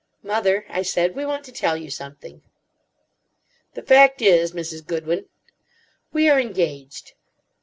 "Mother," 0.23 0.65
I 0.67 0.81
said, 0.81 1.13
"we 1.15 1.27
want 1.27 1.45
to 1.45 1.51
tell 1.51 1.77
you 1.77 1.91
something." 1.91 2.41
"The 3.75 3.83
fact 3.83 4.19
is, 4.23 4.51
Mrs. 4.51 4.83
Goodwin——" 4.83 5.27
"We 6.11 6.27
are 6.27 6.39
engaged." 6.39 7.13